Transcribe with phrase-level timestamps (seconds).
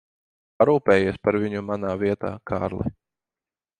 [0.61, 2.91] Parūpējies par viņu manā vietā, Kārli.